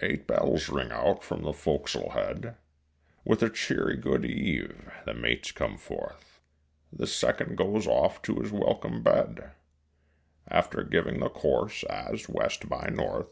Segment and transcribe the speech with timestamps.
[0.00, 2.56] Eight bells ring out from the fo'c'sle head;
[3.24, 6.40] With a cheery good eve the mate comes forth,
[6.92, 9.52] The second goes off to his welcome bed,
[10.48, 13.28] After giving the course as west by north.